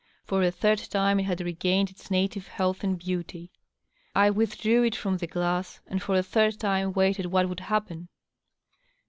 [0.23, 3.51] For a third time it had r^ained its native health and beauty.
[4.15, 8.09] I withdrew it from the glass, and for a third time waited what would happen.